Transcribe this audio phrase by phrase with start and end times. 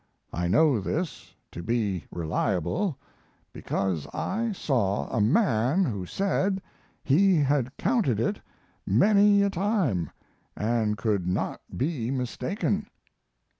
[0.33, 2.97] I know this to be reliable
[3.53, 6.59] because I saw a man who said
[7.03, 8.41] he had counted it
[8.83, 10.09] many a time
[10.57, 12.87] and could not be mistaken.